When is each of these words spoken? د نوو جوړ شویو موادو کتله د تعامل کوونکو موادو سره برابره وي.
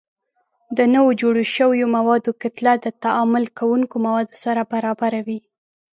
د 0.77 0.79
نوو 0.95 1.09
جوړ 1.21 1.35
شویو 1.55 1.87
موادو 1.97 2.31
کتله 2.41 2.73
د 2.79 2.87
تعامل 3.03 3.43
کوونکو 3.59 3.95
موادو 4.05 4.33
سره 4.43 4.61
برابره 4.73 5.19
وي. 5.27 5.39